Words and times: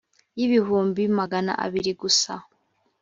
y 0.37 0.41
ibihumbi 0.45 1.03
magana 1.19 1.51
abiri 1.65 1.91
gusa 2.01 2.33